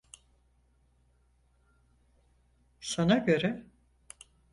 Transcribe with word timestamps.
Sana 2.81 3.17
göre. 3.17 3.65